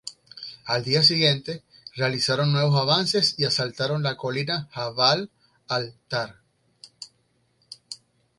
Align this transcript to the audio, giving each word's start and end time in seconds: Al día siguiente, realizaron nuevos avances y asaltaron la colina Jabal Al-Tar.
Al 0.65 0.83
día 0.83 1.03
siguiente, 1.03 1.61
realizaron 1.95 2.51
nuevos 2.51 2.79
avances 2.81 3.35
y 3.37 3.45
asaltaron 3.45 4.01
la 4.01 4.17
colina 4.17 4.67
Jabal 4.71 5.29
Al-Tar. 5.67 6.39